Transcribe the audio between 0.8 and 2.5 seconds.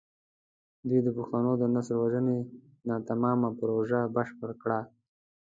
دوی د پښتنو د نسل وژنې